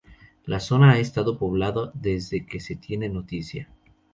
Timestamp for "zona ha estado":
0.59-1.37